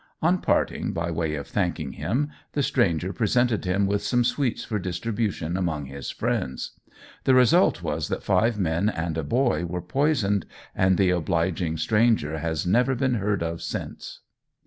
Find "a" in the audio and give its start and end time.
9.15-9.23